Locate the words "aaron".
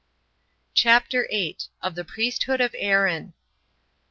2.79-3.35